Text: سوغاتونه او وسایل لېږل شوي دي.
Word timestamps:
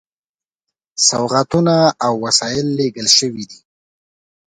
سوغاتونه 1.09 1.75
او 2.05 2.13
وسایل 2.25 2.67
لېږل 2.77 3.07
شوي 3.17 3.43
دي. 3.49 3.59